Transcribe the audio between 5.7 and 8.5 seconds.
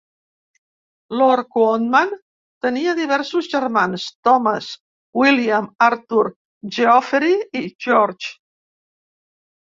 Arthur, Geoffery i George.